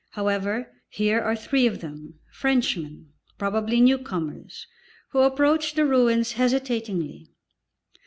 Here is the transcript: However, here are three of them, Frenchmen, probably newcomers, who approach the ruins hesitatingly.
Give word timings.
However, 0.13 0.73
here 0.89 1.21
are 1.21 1.35
three 1.35 1.67
of 1.67 1.81
them, 1.81 2.15
Frenchmen, 2.33 3.11
probably 3.37 3.79
newcomers, 3.79 4.65
who 5.11 5.19
approach 5.19 5.75
the 5.75 5.85
ruins 5.85 6.31
hesitatingly. 6.31 7.29